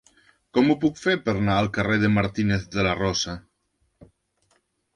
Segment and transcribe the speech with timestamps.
[0.57, 3.39] Com ho puc fer per anar al carrer de Martínez de la Rosa?